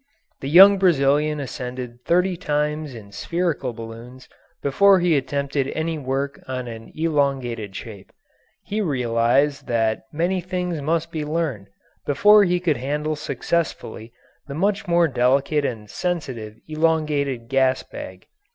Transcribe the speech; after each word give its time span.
The 0.39 0.49
young 0.49 0.79
Brazilian 0.79 1.39
ascended 1.39 2.03
thirty 2.05 2.35
times 2.35 2.95
in 2.95 3.11
spherical 3.11 3.71
balloons 3.71 4.27
before 4.63 4.99
he 4.99 5.15
attempted 5.15 5.67
any 5.75 5.99
work 5.99 6.41
on 6.47 6.67
an 6.67 6.91
elongated 6.95 7.75
shape. 7.75 8.11
He 8.63 8.81
realised 8.81 9.67
that 9.67 10.05
many 10.11 10.41
things 10.41 10.81
must 10.81 11.11
be 11.11 11.23
learned 11.23 11.67
before 12.03 12.45
he 12.45 12.59
could 12.59 12.77
handle 12.77 13.15
successfully 13.15 14.11
the 14.47 14.55
much 14.55 14.87
more 14.87 15.07
delicate 15.07 15.63
and 15.65 15.87
sensitive 15.87 16.55
elongated 16.67 17.47
gas 17.47 17.83
bag. 17.83 18.25